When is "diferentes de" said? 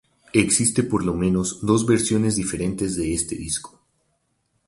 2.35-3.13